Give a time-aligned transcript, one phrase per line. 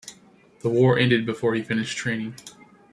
[0.61, 2.33] The war ended before he finished training.